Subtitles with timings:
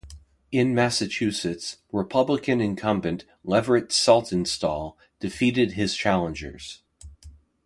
[0.51, 6.81] In Massachusetts, Republican Incumbent Leverett Saltonstall defeated his challengers.